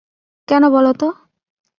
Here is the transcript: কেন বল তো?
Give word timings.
কেন 0.47 0.63
বল 0.73 0.85
তো? 0.93 1.07